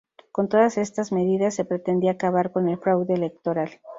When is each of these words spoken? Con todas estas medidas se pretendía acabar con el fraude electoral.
Con 0.31 0.49
todas 0.49 0.79
estas 0.79 1.11
medidas 1.11 1.53
se 1.53 1.63
pretendía 1.63 2.13
acabar 2.13 2.51
con 2.51 2.67
el 2.69 2.79
fraude 2.79 3.13
electoral. 3.13 3.69